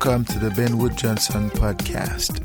Welcome 0.00 0.26
to 0.26 0.38
the 0.38 0.50
Ben 0.52 0.78
Wood 0.78 0.96
Johnson 0.96 1.50
podcast. 1.50 2.38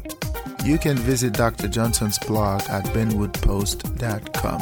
You 0.65 0.79
can 0.79 0.97
visit 0.97 1.33
Dr. 1.33 1.67
Johnson's 1.67 2.17
blog 2.17 2.63
at 2.63 2.83
benwoodpost.com. 2.85 4.59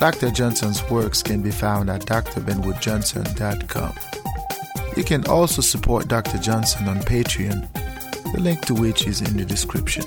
Dr. 0.00 0.30
Johnson's 0.30 0.82
works 0.88 1.22
can 1.22 1.42
be 1.42 1.50
found 1.50 1.90
at 1.90 2.06
drbenwoodjohnson.com. 2.06 3.94
You 4.96 5.04
can 5.04 5.26
also 5.26 5.60
support 5.60 6.08
Dr. 6.08 6.38
Johnson 6.38 6.88
on 6.88 7.00
Patreon, 7.00 7.70
the 8.32 8.40
link 8.40 8.64
to 8.64 8.72
which 8.72 9.06
is 9.06 9.20
in 9.20 9.36
the 9.36 9.44
description. 9.44 10.04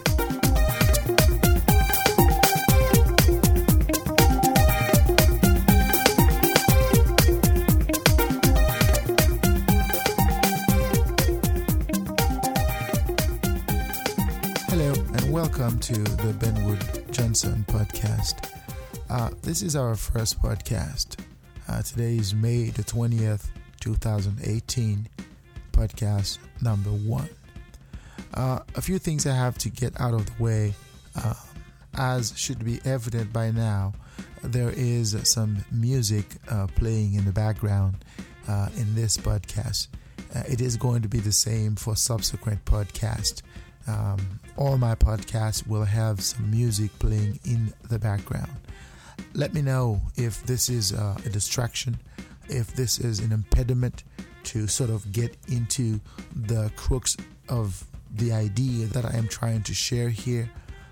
To 15.88 15.94
the 15.94 16.34
Ben 16.34 16.66
Wood 16.66 16.84
Johnson 17.12 17.64
podcast. 17.66 18.52
Uh, 19.10 19.30
this 19.42 19.62
is 19.62 19.74
our 19.74 19.96
first 19.96 20.38
podcast. 20.42 21.18
Uh, 21.70 21.82
today 21.82 22.18
is 22.18 22.34
May 22.36 22.72
the 22.72 22.84
20th, 22.84 23.46
2018, 23.80 25.08
podcast 25.72 26.40
number 26.62 26.90
one. 26.90 27.30
Uh, 28.34 28.60
a 28.76 28.82
few 28.82 29.00
things 29.00 29.26
I 29.26 29.34
have 29.34 29.58
to 29.60 29.70
get 29.70 29.98
out 30.02 30.14
of 30.14 30.26
the 30.26 30.44
way. 30.44 30.74
Um, 31.24 31.36
as 31.94 32.34
should 32.36 32.66
be 32.66 32.82
evident 32.84 33.32
by 33.32 33.52
now, 33.52 33.94
there 34.44 34.72
is 34.72 35.16
some 35.24 35.64
music 35.72 36.26
uh, 36.50 36.68
playing 36.76 37.14
in 37.14 37.24
the 37.24 37.32
background 37.32 38.04
uh, 38.50 38.68
in 38.76 38.94
this 38.94 39.16
podcast. 39.16 39.88
Uh, 40.36 40.44
it 40.50 40.60
is 40.60 40.76
going 40.76 41.02
to 41.04 41.08
be 41.08 41.20
the 41.20 41.32
same 41.32 41.78
for 41.78 41.96
subsequent 41.96 42.66
podcasts. 42.66 43.42
Um, 43.88 44.40
all 44.58 44.78
my 44.78 44.96
podcasts 44.96 45.66
will 45.68 45.86
have 45.86 46.22
some 46.24 46.50
music 46.52 46.98
playing 47.00 47.40
in 47.46 47.74
the 47.90 48.00
background. 48.00 48.52
Let 49.34 49.54
me 49.54 49.62
know 49.62 50.02
if 50.16 50.44
this 50.46 50.70
is 50.70 50.92
a 50.92 51.16
distraction, 51.32 51.98
if 52.50 52.74
this 52.76 53.00
is 53.00 53.20
an 53.20 53.32
impediment 53.32 54.04
to 54.46 54.68
sort 54.68 54.90
of 54.90 55.12
get 55.12 55.36
into 55.48 56.00
the 56.36 56.72
crux 56.76 57.18
of 57.50 57.84
the 58.16 58.32
idea 58.32 58.88
that 58.88 59.06
I 59.06 59.18
am 59.18 59.28
trying 59.28 59.64
to 59.64 59.74
share 59.74 60.10
here. 60.10 60.50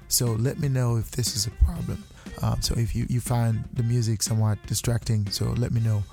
So 0.07 0.27
let 0.33 0.59
me 0.59 0.67
know 0.67 0.97
if 0.97 1.11
this 1.11 1.35
is 1.35 1.47
a 1.47 1.51
problem. 1.65 2.03
Um, 2.41 2.61
so 2.61 2.75
if 2.77 2.95
you, 2.95 3.05
you 3.09 3.21
find 3.21 3.63
the 3.73 3.83
music 3.83 4.21
somewhat 4.21 4.57
distracting, 4.67 5.29
so 5.29 5.45
let 5.57 5.71
me 5.71 5.81
know. 5.81 6.03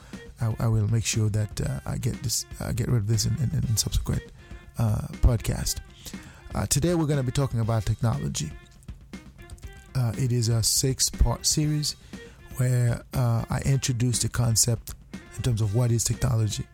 I, 0.40 0.54
I 0.60 0.68
will 0.68 0.88
make 0.90 1.04
sure 1.04 1.28
that 1.30 1.60
uh, 1.60 1.80
I 1.84 1.98
get 1.98 2.22
this, 2.22 2.46
uh, 2.60 2.72
get 2.72 2.88
rid 2.88 2.98
of 2.98 3.06
this 3.06 3.26
in, 3.26 3.34
in, 3.36 3.64
in 3.68 3.76
subsequent 3.76 4.22
uh, 4.78 5.06
podcast. 5.20 5.80
Uh, 6.54 6.66
today 6.66 6.94
we're 6.94 7.06
going 7.06 7.18
to 7.18 7.22
be 7.22 7.32
talking 7.32 7.60
about 7.60 7.86
technology. 7.86 8.50
Uh, 9.94 10.12
it 10.18 10.32
is 10.32 10.50
a 10.50 10.62
six-part 10.62 11.46
series 11.46 11.96
where 12.58 13.02
uh, 13.14 13.42
I 13.48 13.60
introduce 13.64 14.18
the 14.18 14.28
concept 14.28 14.94
in 15.36 15.42
terms 15.42 15.62
of 15.62 15.74
what 15.74 15.90
is 15.90 16.04
technology, 16.04 16.66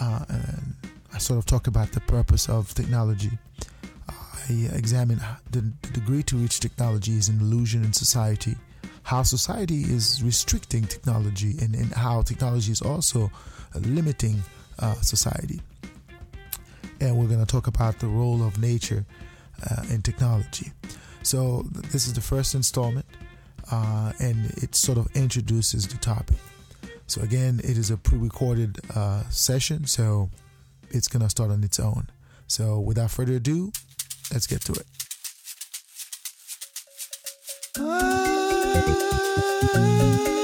uh, 0.00 0.24
and 0.28 0.74
I 1.14 1.18
sort 1.18 1.38
of 1.38 1.46
talk 1.46 1.68
about 1.68 1.92
the 1.92 2.00
purpose 2.00 2.48
of 2.48 2.74
technology. 2.74 3.30
I 4.08 4.68
examine 4.74 5.20
the, 5.52 5.72
the 5.82 5.88
degree 5.92 6.24
to 6.24 6.36
which 6.36 6.58
technology 6.58 7.12
is 7.12 7.28
an 7.28 7.38
illusion 7.38 7.84
in 7.84 7.92
society, 7.92 8.56
how 9.04 9.22
society 9.22 9.82
is 9.82 10.20
restricting 10.24 10.82
technology, 10.82 11.54
and, 11.60 11.76
and 11.76 11.92
how 11.92 12.22
technology 12.22 12.72
is 12.72 12.82
also 12.82 13.30
limiting 13.74 14.42
uh, 14.80 14.94
society 14.94 15.60
and 17.02 17.16
we're 17.16 17.26
going 17.26 17.40
to 17.40 17.46
talk 17.46 17.66
about 17.66 17.98
the 17.98 18.06
role 18.06 18.46
of 18.46 18.58
nature 18.58 19.04
uh, 19.68 19.82
in 19.90 20.02
technology. 20.02 20.72
So, 21.24 21.64
this 21.72 22.06
is 22.06 22.14
the 22.14 22.20
first 22.20 22.54
installment, 22.54 23.06
uh, 23.70 24.12
and 24.20 24.50
it 24.62 24.74
sort 24.74 24.98
of 24.98 25.08
introduces 25.14 25.88
the 25.88 25.98
topic. 25.98 26.36
So, 27.06 27.20
again, 27.20 27.60
it 27.64 27.76
is 27.76 27.90
a 27.90 27.96
pre 27.96 28.18
recorded 28.18 28.78
uh, 28.94 29.24
session, 29.30 29.86
so 29.86 30.30
it's 30.90 31.08
going 31.08 31.22
to 31.22 31.30
start 31.30 31.50
on 31.50 31.64
its 31.64 31.80
own. 31.80 32.08
So, 32.46 32.78
without 32.78 33.10
further 33.10 33.34
ado, 33.34 33.72
let's 34.32 34.46
get 34.46 34.62
to 34.62 34.72
it. 34.72 34.86
One 39.72 40.41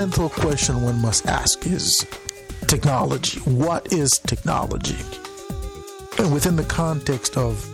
fundamental 0.00 0.30
question 0.30 0.80
one 0.80 0.98
must 1.02 1.26
ask 1.26 1.66
is 1.66 2.06
technology. 2.66 3.38
What 3.40 3.92
is 3.92 4.10
technology? 4.12 4.96
And 6.18 6.32
within 6.32 6.56
the 6.56 6.64
context 6.64 7.36
of 7.36 7.68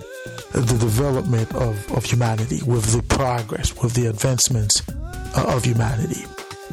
the 0.52 0.76
development 0.80 1.54
of, 1.54 1.92
of 1.92 2.04
humanity, 2.04 2.58
with 2.66 2.86
the 2.92 3.02
progress, 3.14 3.80
with 3.80 3.94
the 3.94 4.06
advancements 4.06 4.82
uh, 4.88 5.54
of 5.54 5.64
humanity, 5.64 6.22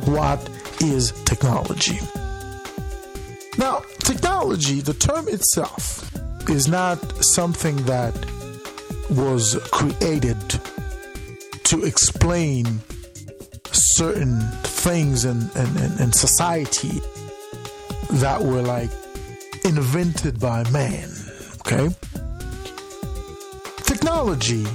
what 0.05 0.39
is 0.81 1.11
technology? 1.23 1.99
Now, 3.59 3.83
technology, 3.99 4.81
the 4.81 4.95
term 4.95 5.27
itself, 5.27 6.09
is 6.49 6.67
not 6.67 6.97
something 7.23 7.75
that 7.83 8.15
was 9.11 9.55
created 9.71 10.39
to 11.65 11.83
explain 11.85 12.65
certain 13.71 14.41
things 14.83 15.23
in, 15.23 16.11
society 16.11 16.99
that 18.11 18.41
were 18.41 18.61
like 18.61 18.89
invented 19.63 20.41
by 20.41 20.69
man. 20.71 21.09
Okay? 21.61 21.87
Technology 23.83 24.65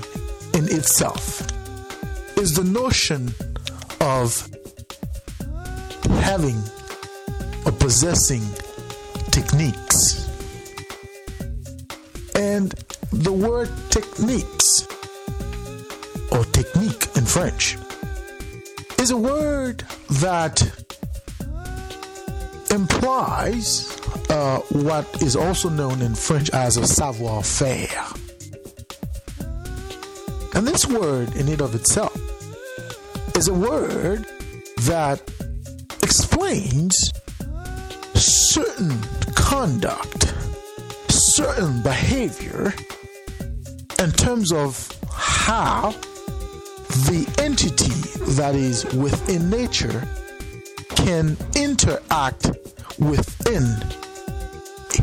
in 0.54 0.64
itself 0.72 1.42
is 2.38 2.54
the 2.54 2.64
notion 2.64 3.28
of 4.00 4.48
having 6.22 6.56
or 7.66 7.72
possessing 7.72 8.42
techniques. 9.30 10.26
And 12.34 12.72
the 13.12 13.32
word 13.32 13.68
techniques 13.90 14.86
or 16.32 16.44
technique 16.46 17.08
in 17.14 17.26
French 17.26 17.76
is 18.98 19.10
a 19.10 19.16
word 19.16 19.84
that 20.20 20.60
implies 22.70 23.98
uh, 24.30 24.58
what 24.70 25.22
is 25.22 25.36
also 25.36 25.68
known 25.68 26.02
in 26.02 26.14
French 26.14 26.50
as 26.50 26.76
a 26.76 26.86
savoir 26.86 27.42
faire. 27.42 28.06
And 30.54 30.66
this 30.66 30.86
word, 30.86 31.34
in 31.36 31.48
and 31.48 31.60
of 31.60 31.74
itself, 31.74 32.16
is 33.36 33.48
a 33.48 33.54
word 33.54 34.26
that 34.82 35.22
explains 36.02 37.12
certain 38.14 39.00
conduct, 39.34 40.34
certain 41.08 41.82
behavior 41.82 42.74
in 44.00 44.10
terms 44.12 44.52
of 44.52 44.90
how 45.10 45.94
the 47.06 47.26
entity 47.38 47.92
that 48.32 48.54
is 48.54 48.84
within 48.94 49.50
nature 49.50 50.06
can 50.90 51.36
interact 51.54 52.50
within 52.98 53.64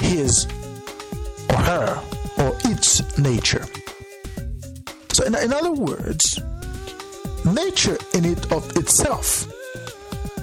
his 0.01 0.45
or 1.49 1.55
her 1.55 2.03
or 2.37 2.57
its 2.65 3.17
nature. 3.17 3.65
So, 5.13 5.23
in, 5.23 5.35
in 5.35 5.53
other 5.53 5.71
words, 5.71 6.39
nature 7.45 7.97
in 8.13 8.25
it 8.25 8.51
of 8.51 8.75
itself 8.75 9.47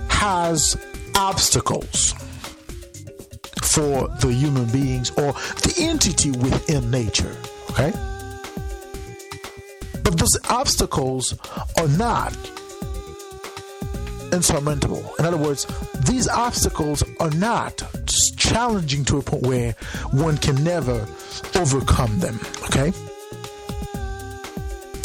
has 0.08 0.76
obstacles 1.16 2.14
for 3.62 4.08
the 4.20 4.32
human 4.32 4.66
beings 4.70 5.10
or 5.10 5.32
the 5.62 5.74
entity 5.78 6.30
within 6.30 6.90
nature. 6.90 7.36
Okay? 7.70 7.92
But 10.12 10.18
those 10.18 10.38
obstacles 10.50 11.34
are 11.78 11.88
not 11.88 12.36
insurmountable. 14.30 15.14
In 15.18 15.24
other 15.24 15.38
words, 15.38 15.66
these 16.06 16.28
obstacles 16.28 17.02
are 17.18 17.30
not 17.30 17.82
challenging 18.36 19.06
to 19.06 19.16
a 19.16 19.22
point 19.22 19.46
where 19.46 19.72
one 20.10 20.36
can 20.36 20.62
never 20.62 21.06
overcome 21.54 22.18
them. 22.18 22.38
Okay? 22.64 22.92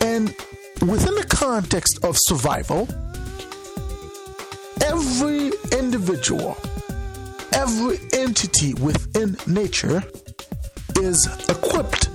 And 0.02 0.36
within 0.82 1.16
the 1.16 1.26
context 1.30 2.04
of 2.04 2.18
survival, 2.18 2.90
every 4.84 5.54
individual, 5.72 6.58
every 7.54 7.98
entity 8.12 8.74
within 8.74 9.38
nature 9.48 10.04
is 10.98 11.28
equipped 11.48 12.10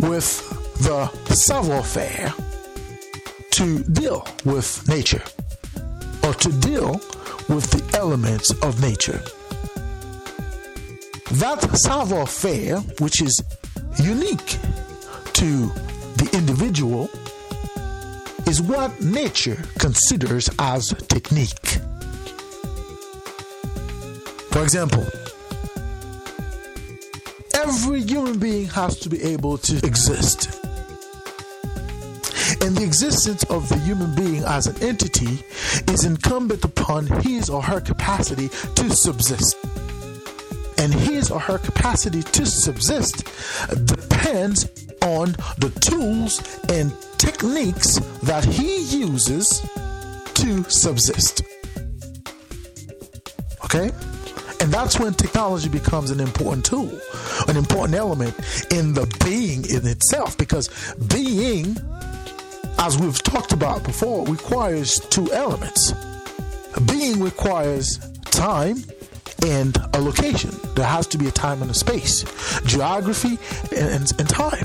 with 0.00 0.63
the 0.80 1.06
savoir 1.34 1.82
faire 1.82 2.34
to 3.50 3.84
deal 3.84 4.26
with 4.44 4.86
nature 4.88 5.22
or 6.24 6.34
to 6.34 6.52
deal 6.60 7.00
with 7.48 7.70
the 7.70 7.98
elements 7.98 8.50
of 8.62 8.80
nature. 8.80 9.22
That 11.32 11.60
savoir 11.76 12.26
faire, 12.26 12.80
which 13.00 13.20
is 13.22 13.42
unique 13.98 14.58
to 15.34 15.68
the 16.16 16.30
individual, 16.32 17.08
is 18.46 18.60
what 18.62 19.00
nature 19.00 19.62
considers 19.78 20.48
as 20.58 20.88
technique. 21.08 21.80
For 24.50 24.62
example, 24.62 25.06
every 27.54 28.02
human 28.02 28.38
being 28.38 28.66
has 28.66 28.98
to 29.00 29.08
be 29.08 29.22
able 29.22 29.58
to 29.58 29.76
exist. 29.86 30.63
And 32.64 32.74
the 32.74 32.82
existence 32.82 33.44
of 33.44 33.68
the 33.68 33.76
human 33.76 34.14
being 34.14 34.42
as 34.44 34.66
an 34.66 34.82
entity 34.82 35.44
is 35.92 36.06
incumbent 36.06 36.64
upon 36.64 37.06
his 37.06 37.50
or 37.50 37.62
her 37.62 37.78
capacity 37.78 38.48
to 38.48 38.88
subsist. 38.88 39.58
And 40.78 40.94
his 40.94 41.30
or 41.30 41.38
her 41.40 41.58
capacity 41.58 42.22
to 42.22 42.46
subsist 42.46 43.26
depends 43.84 44.64
on 45.02 45.32
the 45.58 45.70
tools 45.82 46.40
and 46.70 46.90
techniques 47.18 47.96
that 48.22 48.46
he 48.46 48.78
uses 48.96 49.60
to 50.32 50.64
subsist. 50.64 51.42
Okay? 53.66 53.90
And 54.60 54.72
that's 54.72 54.98
when 54.98 55.12
technology 55.12 55.68
becomes 55.68 56.10
an 56.10 56.18
important 56.20 56.64
tool, 56.64 56.98
an 57.46 57.58
important 57.58 57.94
element 57.94 58.34
in 58.72 58.94
the 58.94 59.06
being 59.22 59.68
in 59.68 59.86
itself, 59.86 60.38
because 60.38 60.70
being, 61.08 61.76
as 62.78 62.98
we've 62.98 63.22
talked 63.22 63.52
about 63.52 63.84
before, 63.84 64.26
requires 64.26 64.98
two 65.10 65.32
elements. 65.32 65.92
Being 66.86 67.20
requires 67.20 67.98
time 68.24 68.76
and 69.46 69.76
a 69.94 70.00
location. 70.00 70.50
There 70.74 70.86
has 70.86 71.06
to 71.08 71.18
be 71.18 71.28
a 71.28 71.30
time 71.30 71.62
and 71.62 71.70
a 71.70 71.74
space, 71.74 72.24
geography 72.64 73.38
and, 73.76 74.12
and, 74.18 74.28
time. 74.28 74.64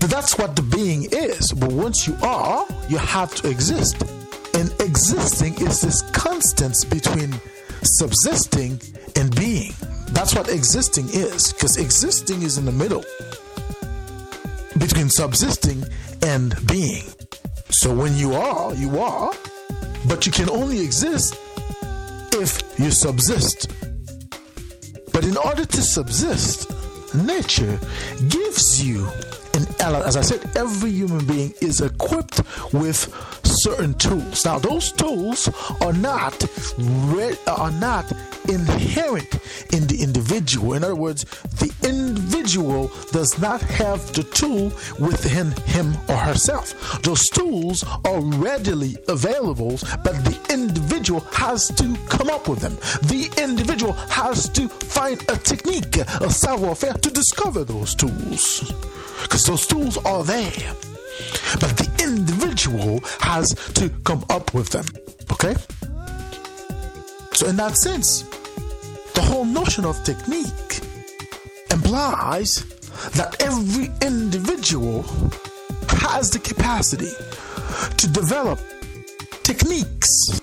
That's 0.00 0.38
what 0.38 0.56
the 0.56 0.62
being 0.62 1.08
is. 1.12 1.52
But 1.52 1.72
once 1.72 2.06
you 2.06 2.16
are, 2.22 2.66
you 2.88 2.98
have 2.98 3.34
to 3.36 3.50
exist. 3.50 4.02
And 4.54 4.72
existing 4.80 5.54
is 5.60 5.82
this 5.82 6.02
constance 6.12 6.84
between 6.84 7.34
subsisting 7.82 8.80
and 9.16 9.34
being. 9.36 9.72
That's 10.12 10.34
what 10.34 10.48
existing 10.48 11.08
is, 11.10 11.52
because 11.52 11.76
existing 11.76 12.42
is 12.42 12.58
in 12.58 12.64
the 12.64 12.72
middle 12.72 13.04
between 14.80 15.08
subsisting 15.08 15.84
and 16.22 16.54
being. 16.66 17.04
So 17.68 17.94
when 17.94 18.16
you 18.16 18.32
are, 18.34 18.74
you 18.74 18.98
are, 18.98 19.30
but 20.08 20.26
you 20.26 20.32
can 20.32 20.50
only 20.50 20.80
exist 20.80 21.38
if 22.32 22.62
you 22.78 22.90
subsist. 22.90 23.70
But 25.12 25.24
in 25.24 25.36
order 25.36 25.64
to 25.64 25.82
subsist, 25.82 26.70
nature 27.14 27.78
gives 28.28 28.84
you 28.84 29.06
an 29.54 29.66
element. 29.80 30.06
As 30.06 30.16
I 30.16 30.22
said, 30.22 30.40
every 30.56 30.90
human 30.90 31.26
being 31.26 31.52
is 31.60 31.80
equipped 31.80 32.40
with 32.72 33.08
certain 33.60 33.94
tools. 33.94 34.44
Now, 34.44 34.58
those 34.58 34.92
tools 34.92 35.48
are 35.80 35.92
not 35.92 36.44
re- 36.78 37.36
uh, 37.46 37.54
are 37.54 37.70
not 37.72 38.10
inherent 38.48 39.34
in 39.72 39.86
the 39.86 39.98
individual. 40.02 40.74
In 40.74 40.84
other 40.84 40.96
words, 40.96 41.24
the 41.58 41.72
individual 41.84 42.90
does 43.12 43.38
not 43.38 43.60
have 43.60 44.00
the 44.14 44.22
tool 44.22 44.72
within 44.98 45.52
him 45.66 45.96
or 46.08 46.16
herself. 46.16 47.02
Those 47.02 47.28
tools 47.28 47.84
are 48.04 48.20
readily 48.20 48.96
available, 49.08 49.78
but 50.04 50.14
the 50.24 50.38
individual 50.50 51.20
has 51.32 51.68
to 51.68 51.96
come 52.08 52.30
up 52.30 52.48
with 52.48 52.60
them. 52.60 52.76
The 53.02 53.30
individual 53.42 53.92
has 53.92 54.48
to 54.50 54.68
find 54.68 55.20
a 55.28 55.36
technique, 55.36 55.96
a 55.96 56.30
savoir 56.30 56.74
faire 56.74 56.94
to 56.94 57.10
discover 57.10 57.64
those 57.64 57.94
tools. 57.94 58.72
Because 59.22 59.44
those 59.44 59.66
tools 59.66 59.98
are 59.98 60.24
there. 60.24 60.89
But 61.60 61.76
the 61.76 61.88
individual 62.02 63.00
has 63.20 63.54
to 63.74 63.88
come 64.04 64.24
up 64.30 64.54
with 64.54 64.70
them. 64.70 64.84
Okay? 65.32 65.54
So, 67.32 67.48
in 67.48 67.56
that 67.56 67.76
sense, 67.76 68.22
the 69.14 69.22
whole 69.22 69.44
notion 69.44 69.84
of 69.84 70.02
technique 70.04 70.80
implies 71.70 72.64
that 73.12 73.36
every 73.40 73.90
individual 74.06 75.02
has 75.88 76.30
the 76.30 76.38
capacity 76.38 77.10
to 77.96 78.08
develop 78.08 78.58
techniques 79.42 80.40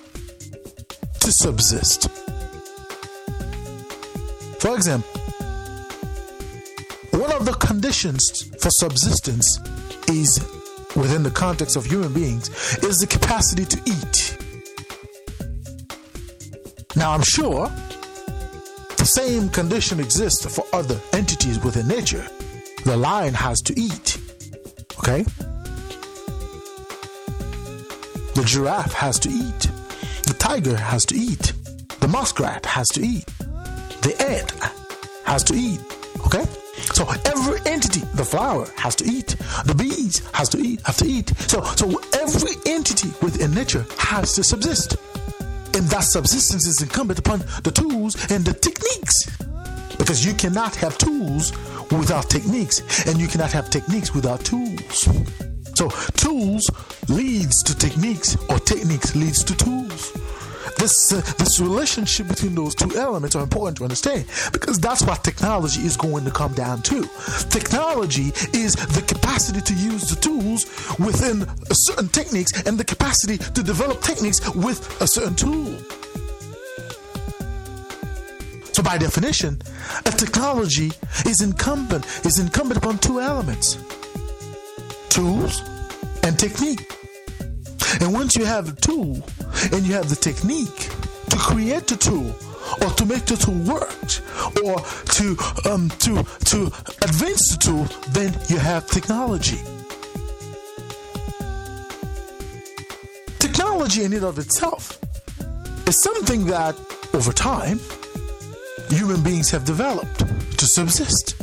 to 1.20 1.32
subsist. 1.32 2.08
For 4.60 4.74
example, 4.74 5.20
one 7.12 7.32
of 7.32 7.44
the 7.44 7.56
conditions 7.60 8.42
for 8.60 8.70
subsistence 8.70 9.60
is 10.08 10.38
within 10.98 11.22
the 11.22 11.30
context 11.30 11.76
of 11.76 11.86
human 11.86 12.12
beings 12.12 12.48
is 12.82 12.98
the 12.98 13.06
capacity 13.06 13.64
to 13.64 13.80
eat. 13.86 14.36
Now, 16.96 17.12
I'm 17.12 17.22
sure 17.22 17.70
the 18.96 19.04
same 19.04 19.48
condition 19.50 20.00
exists 20.00 20.44
for 20.54 20.64
other 20.72 21.00
entities 21.12 21.62
within 21.62 21.86
nature. 21.86 22.26
The 22.84 22.96
lion 22.96 23.34
has 23.34 23.60
to 23.62 23.78
eat, 23.78 24.18
okay? 24.98 25.22
The 28.34 28.42
giraffe 28.44 28.92
has 28.92 29.18
to 29.20 29.28
eat. 29.28 29.70
The 30.26 30.34
tiger 30.38 30.76
has 30.76 31.06
to 31.06 31.14
eat. 31.14 31.52
The 32.00 32.08
muskrat 32.08 32.66
has 32.66 32.88
to 32.88 33.00
eat. 33.00 33.26
The 34.02 34.14
ant 34.20 34.52
has 35.24 35.44
to 35.44 35.54
eat, 35.54 35.80
okay? 36.26 36.44
So 36.98 37.06
every 37.26 37.60
entity, 37.64 38.00
the 38.14 38.24
flower 38.24 38.66
has 38.74 38.96
to 38.96 39.04
eat, 39.04 39.36
the 39.66 39.72
bees 39.72 40.20
has 40.32 40.48
to 40.48 40.58
eat, 40.58 40.80
have 40.84 40.96
to 40.96 41.06
eat. 41.06 41.28
So 41.46 41.62
so 41.62 41.86
every 42.18 42.56
entity 42.66 43.10
within 43.22 43.54
nature 43.54 43.86
has 43.98 44.34
to 44.34 44.42
subsist. 44.42 44.96
And 45.76 45.86
that 45.94 46.02
subsistence 46.02 46.66
is 46.66 46.82
incumbent 46.82 47.20
upon 47.20 47.44
the 47.62 47.70
tools 47.70 48.16
and 48.32 48.44
the 48.44 48.52
techniques. 48.52 49.30
Because 49.96 50.26
you 50.26 50.34
cannot 50.34 50.74
have 50.74 50.98
tools 50.98 51.52
without 51.92 52.28
techniques, 52.28 53.06
and 53.06 53.20
you 53.20 53.28
cannot 53.28 53.52
have 53.52 53.70
techniques 53.70 54.12
without 54.12 54.40
tools. 54.44 55.08
So 55.76 55.90
tools 56.16 56.68
leads 57.08 57.62
to 57.62 57.78
techniques, 57.78 58.36
or 58.50 58.58
techniques 58.58 59.14
leads 59.14 59.44
to 59.44 59.56
tools. 59.56 60.10
This 60.76 61.12
uh, 61.12 61.20
this 61.38 61.60
relationship 61.60 62.28
between 62.28 62.54
those 62.54 62.74
two 62.74 62.96
elements 62.96 63.34
are 63.36 63.42
important 63.42 63.76
to 63.78 63.84
understand 63.84 64.26
because 64.52 64.78
that's 64.78 65.02
what 65.02 65.24
technology 65.24 65.80
is 65.80 65.96
going 65.96 66.24
to 66.24 66.30
come 66.30 66.52
down 66.54 66.82
to. 66.82 67.08
Technology 67.50 68.32
is 68.52 68.74
the 68.74 69.02
capacity 69.06 69.60
to 69.60 69.74
use 69.74 70.10
the 70.10 70.20
tools 70.20 70.66
within 70.98 71.46
certain 71.72 72.08
techniques 72.08 72.52
and 72.66 72.78
the 72.78 72.84
capacity 72.84 73.38
to 73.38 73.62
develop 73.62 74.00
techniques 74.02 74.40
with 74.54 75.00
a 75.00 75.06
certain 75.06 75.34
tool. 75.34 75.74
So 78.72 78.82
by 78.82 78.98
definition, 78.98 79.60
a 80.06 80.10
technology 80.10 80.92
is 81.26 81.40
incumbent 81.40 82.04
is 82.24 82.38
incumbent 82.38 82.78
upon 82.78 82.98
two 82.98 83.20
elements. 83.20 83.78
Tools 85.08 85.62
and 86.22 86.38
technique. 86.38 86.97
And 88.00 88.12
once 88.12 88.36
you 88.36 88.44
have 88.44 88.66
the 88.66 88.80
tool 88.80 89.22
and 89.72 89.86
you 89.86 89.94
have 89.94 90.08
the 90.08 90.16
technique 90.16 90.90
to 91.30 91.36
create 91.36 91.86
the 91.86 91.96
tool 91.96 92.34
or 92.82 92.90
to 92.94 93.06
make 93.06 93.24
the 93.24 93.36
tool 93.36 93.58
work 93.64 93.88
or 94.64 94.80
to 95.16 95.36
um, 95.70 95.88
to 96.00 96.22
to 96.50 96.66
advance 97.02 97.52
the 97.52 97.58
tool, 97.58 97.84
then 98.10 98.34
you 98.48 98.58
have 98.58 98.86
technology. 98.86 99.58
Technology 103.38 104.04
in 104.04 104.12
and 104.12 104.24
of 104.24 104.38
itself 104.38 104.98
is 105.86 106.00
something 106.02 106.46
that 106.46 106.76
over 107.14 107.32
time 107.32 107.80
human 108.90 109.22
beings 109.22 109.50
have 109.50 109.64
developed 109.64 110.18
to 110.58 110.66
subsist. 110.66 111.34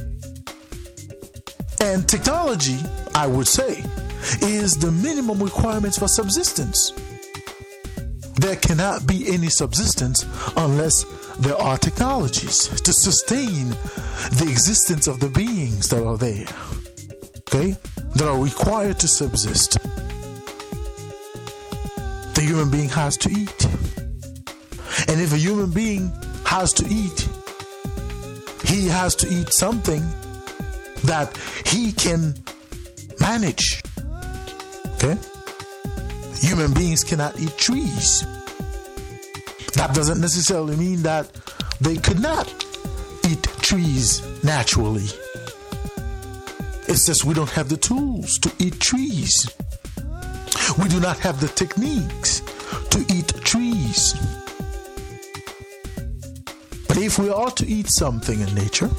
And 1.82 2.08
technology, 2.08 2.78
I 3.14 3.28
would 3.28 3.48
say, 3.48 3.84
is 4.42 4.78
the 4.78 4.92
minimum 4.92 5.42
requirements 5.42 5.98
for 5.98 6.08
subsistence. 6.08 6.92
There 8.36 8.56
cannot 8.56 9.08
be 9.08 9.34
any 9.34 9.50
subsistence 9.50 10.26
unless 10.58 11.04
there 11.38 11.56
are 11.56 11.78
technologies 11.78 12.68
to 12.82 12.94
sustain 12.94 13.70
the 14.38 14.48
existence 14.50 15.08
of 15.08 15.20
the 15.20 15.30
beings 15.30 15.90
that 15.90 16.06
are 16.06 16.18
there. 16.18 16.48
Okay? 17.40 17.76
That 18.16 18.28
are 18.28 18.42
required 18.42 19.00
to 19.00 19.08
subsist. 19.08 19.80
The 22.36 22.42
human 22.42 22.70
being 22.70 22.90
has 22.90 23.18
to 23.18 23.30
eat. 23.30 23.66
And 25.08 25.22
if 25.22 25.34
a 25.34 25.38
human 25.38 25.72
being 25.72 26.12
has 26.46 26.74
to 26.74 26.86
eat, 26.88 27.28
he 28.66 28.88
has 28.88 29.16
to 29.16 29.28
eat 29.28 29.54
something 29.54 30.02
that 31.04 31.38
he 31.66 31.92
can 31.94 32.36
manage. 33.20 33.82
Okay? 35.06 35.20
Human 36.38 36.74
beings 36.74 37.04
cannot 37.04 37.40
eat 37.40 37.56
trees. 37.58 38.26
That 39.74 39.92
doesn't 39.94 40.20
necessarily 40.20 40.76
mean 40.76 41.04
that 41.04 41.30
they 41.80 41.98
could 41.98 42.20
not 42.20 42.48
eat 43.28 43.44
trees 43.62 44.24
naturally. 44.44 45.08
It's 46.88 47.06
just 47.06 47.24
we 47.26 47.34
don't 47.34 47.50
have 47.52 47.70
the 47.70 47.78
tools 47.78 48.40
to 48.40 48.52
eat 48.58 48.80
trees. 48.80 49.48
We 50.80 50.88
do 50.88 51.00
not 51.00 51.20
have 51.20 51.40
the 51.40 51.50
techniques 51.50 52.42
to 52.90 53.06
eat 53.14 53.28
trees. 53.44 54.16
But 56.88 56.98
if 56.98 57.20
we 57.20 57.30
are 57.30 57.52
to 57.52 57.68
eat 57.68 57.90
something 57.90 58.40
in 58.40 58.56
nature, 58.56 58.90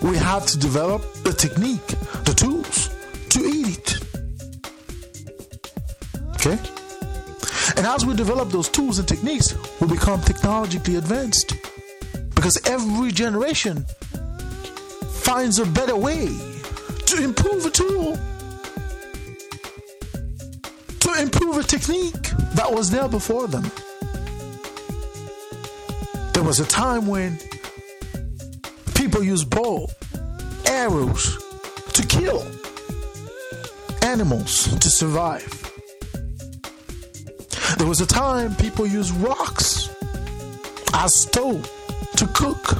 we 0.00 0.16
have 0.16 0.46
to 0.46 0.58
develop 0.58 1.02
the 1.22 1.32
technique, 1.32 1.86
the 2.24 2.34
tools 2.34 2.90
to 3.28 3.40
eat 3.40 3.68
it. 3.78 3.91
Okay? 6.44 6.58
And 7.76 7.86
as 7.86 8.04
we 8.04 8.14
develop 8.14 8.50
those 8.50 8.68
tools 8.68 8.98
and 8.98 9.06
techniques, 9.06 9.54
we 9.80 9.86
become 9.86 10.20
technologically 10.22 10.96
advanced. 10.96 11.54
Because 12.34 12.60
every 12.66 13.12
generation 13.12 13.86
finds 15.22 15.60
a 15.60 15.66
better 15.66 15.94
way 15.94 16.26
to 17.06 17.22
improve 17.22 17.64
a 17.64 17.70
tool, 17.70 18.18
to 20.98 21.22
improve 21.22 21.58
a 21.58 21.62
technique 21.62 22.30
that 22.54 22.68
was 22.68 22.90
there 22.90 23.06
before 23.06 23.46
them. 23.46 23.70
There 26.32 26.42
was 26.42 26.58
a 26.58 26.66
time 26.66 27.06
when 27.06 27.38
people 28.96 29.22
used 29.22 29.48
bow, 29.48 29.88
arrows 30.66 31.38
to 31.92 32.04
kill 32.04 32.44
animals 34.02 34.76
to 34.80 34.90
survive. 34.90 35.61
There 37.78 37.86
was 37.86 38.00
a 38.00 38.06
time 38.06 38.54
people 38.56 38.86
used 38.86 39.12
rocks 39.16 39.88
as 40.94 41.14
stove 41.14 41.70
to 42.16 42.26
cook. 42.28 42.76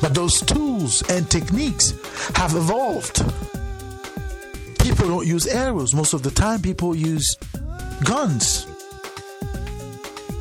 But 0.00 0.14
those 0.14 0.40
tools 0.40 1.02
and 1.08 1.30
techniques 1.30 1.92
have 2.34 2.56
evolved. 2.56 3.24
People 4.80 5.06
don't 5.08 5.26
use 5.26 5.46
arrows. 5.46 5.94
Most 5.94 6.12
of 6.12 6.22
the 6.22 6.30
time, 6.30 6.60
people 6.60 6.96
use 6.96 7.36
guns. 8.04 8.66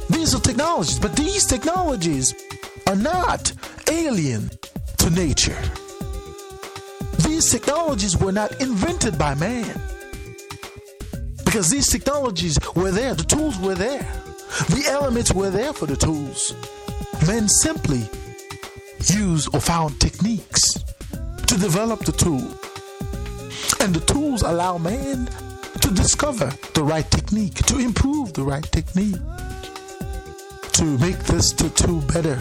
These 0.10 0.34
are 0.36 0.40
technologies, 0.40 1.00
but 1.00 1.16
these 1.16 1.46
technologies 1.46 2.34
are 2.88 2.96
not 2.96 3.54
alien 3.90 4.50
to 4.98 5.10
nature. 5.12 5.62
These 7.20 7.52
technologies 7.52 8.18
were 8.18 8.32
not 8.32 8.60
invented 8.62 9.18
by 9.18 9.36
man. 9.36 9.80
Because 11.52 11.70
these 11.70 11.90
technologies 11.90 12.58
were 12.78 12.92
there, 12.92 13.14
the 13.14 13.26
tools 13.26 13.60
were 13.60 13.76
there, 13.76 14.08
the 14.70 14.86
elements 14.88 15.34
were 15.34 15.50
there 15.50 15.74
for 15.74 15.86
the 15.86 15.98
tools. 15.98 16.56
Men 17.28 17.50
simply 17.50 18.08
used 19.14 19.54
or 19.54 19.60
found 19.60 20.00
techniques 20.00 20.76
to 21.48 21.58
develop 21.60 22.06
the 22.06 22.14
tool. 22.14 22.48
And 23.82 23.94
the 23.94 24.02
tools 24.08 24.44
allow 24.44 24.78
man 24.78 25.26
to 25.82 25.92
discover 25.94 26.54
the 26.74 26.86
right 26.86 27.12
technique, 27.12 27.56
to 27.66 27.80
improve 27.80 28.32
the 28.32 28.44
right 28.44 28.64
technique, 28.72 29.20
to 30.72 30.86
make 31.00 31.20
this 31.26 31.52
tool 31.52 32.00
better. 32.14 32.40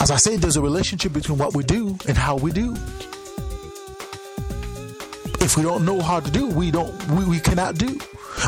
As 0.00 0.10
I 0.10 0.16
said, 0.16 0.40
there's 0.40 0.56
a 0.56 0.62
relationship 0.62 1.12
between 1.12 1.36
what 1.36 1.54
we 1.54 1.64
do 1.64 1.98
and 2.08 2.16
how 2.16 2.36
we 2.36 2.50
do. 2.50 2.74
If 5.48 5.56
we 5.56 5.62
don't 5.62 5.86
know 5.86 6.02
how 6.02 6.20
to 6.20 6.30
do, 6.30 6.46
we 6.46 6.70
don't 6.70 6.92
we, 7.08 7.24
we 7.24 7.40
cannot 7.40 7.76
do. 7.76 7.98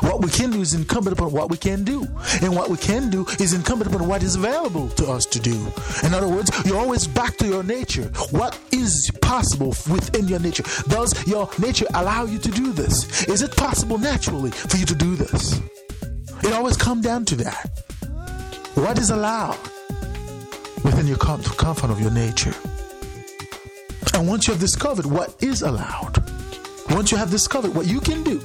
What 0.02 0.20
we 0.20 0.28
can 0.28 0.50
do 0.50 0.60
is 0.60 0.74
incumbent 0.74 1.18
upon 1.18 1.32
what 1.32 1.48
we 1.48 1.56
can 1.56 1.82
do. 1.82 2.06
And 2.42 2.54
what 2.54 2.68
we 2.68 2.76
can 2.76 3.08
do 3.08 3.24
is 3.38 3.54
incumbent 3.54 3.90
upon 3.90 4.06
what 4.06 4.22
is 4.22 4.34
available 4.34 4.90
to 4.90 5.06
us 5.10 5.24
to 5.26 5.40
do. 5.40 5.56
In 6.02 6.12
other 6.12 6.28
words, 6.28 6.50
you're 6.66 6.76
always 6.76 7.06
back 7.06 7.38
to 7.38 7.46
your 7.46 7.62
nature. 7.62 8.12
What 8.32 8.58
is 8.70 9.10
possible 9.22 9.68
within 9.90 10.28
your 10.28 10.40
nature? 10.40 10.62
Does 10.88 11.26
your 11.26 11.48
nature 11.58 11.86
allow 11.94 12.24
you 12.24 12.38
to 12.38 12.50
do 12.50 12.70
this? 12.70 13.26
Is 13.28 13.40
it 13.40 13.56
possible 13.56 13.96
naturally 13.96 14.50
for 14.50 14.76
you 14.76 14.84
to 14.84 14.94
do 14.94 15.16
this? 15.16 15.58
It 16.44 16.52
always 16.52 16.76
comes 16.76 17.02
down 17.02 17.24
to 17.24 17.36
that. 17.36 17.82
What 18.74 18.98
is 18.98 19.08
allowed 19.08 19.58
within 20.84 21.06
your 21.06 21.16
confine 21.16 21.90
of 21.90 21.98
your 21.98 22.10
nature? 22.10 22.54
And 24.12 24.28
once 24.28 24.46
you 24.46 24.52
have 24.52 24.60
discovered 24.60 25.06
what 25.06 25.42
is 25.42 25.62
allowed, 25.62 26.29
once 26.90 27.12
you 27.12 27.18
have 27.18 27.30
discovered 27.30 27.74
what 27.74 27.86
you 27.86 28.00
can 28.00 28.22
do, 28.22 28.40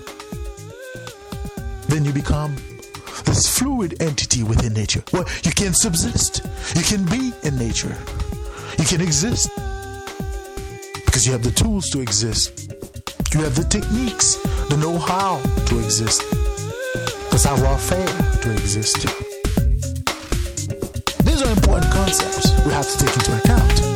then 1.88 2.06
you 2.06 2.14
become 2.14 2.56
this 3.26 3.48
fluid 3.58 4.02
entity 4.02 4.44
within 4.44 4.74
nature. 4.74 5.04
Well, 5.12 5.26
you 5.44 5.52
can 5.52 5.74
subsist, 5.74 6.46
you 6.76 6.84
can 6.84 7.06
be 7.06 7.34
in 7.48 7.58
nature, 7.58 7.96
you 8.78 8.86
can 8.86 9.02
exist 9.02 9.50
because 11.06 11.26
you 11.26 11.32
have 11.32 11.44
the 11.44 11.52
tools 11.52 11.90
to 11.92 12.02
exist, 12.02 12.72
you 13.34 13.42
have 13.42 13.56
the 13.56 13.64
techniques, 13.64 14.36
the 14.70 14.78
know 14.78 14.98
how 14.98 15.42
to 15.68 15.80
exist, 15.80 16.22
the 17.32 17.38
savoir 17.38 17.78
faire 17.78 18.06
to 18.42 18.52
exist. 18.52 18.98
These 21.26 21.42
are 21.42 21.52
important 21.52 21.92
concepts 21.92 22.66
we 22.66 22.72
have 22.74 22.88
to 22.90 22.98
take 22.98 23.16
into 23.16 23.38
account. 23.38 23.95